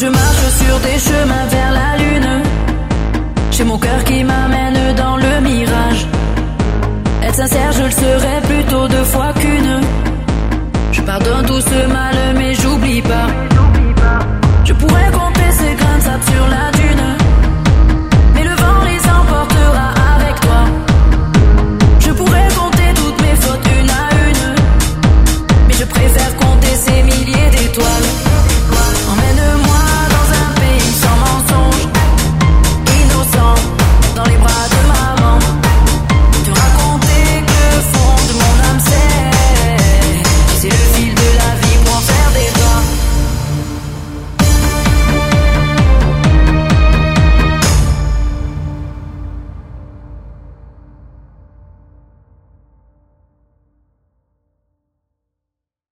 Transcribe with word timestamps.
je 0.00 0.06
marche 0.06 0.48
sur 0.62 0.78
des 0.80 0.98
chemins 0.98 1.46
vers 1.50 1.72
la 1.72 1.96
lune. 2.02 2.42
J'ai 3.50 3.64
mon 3.64 3.78
cœur 3.78 4.04
qui 4.04 4.22
m'amène 4.22 4.94
dans 4.94 5.16
le 5.16 5.40
mirage. 5.40 6.06
Être 7.22 7.34
sincère, 7.34 7.72
je 7.72 7.82
le 7.82 7.90
serai 7.90 8.40
plutôt 8.42 8.86
deux 8.86 9.04
fois 9.04 9.32
qu'une. 9.40 9.80
Je 10.92 11.00
pardonne 11.02 11.46
tout 11.46 11.60
ce 11.60 11.86
malheur. 11.88 12.27